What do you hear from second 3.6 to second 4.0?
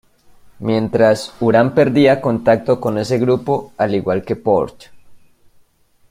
al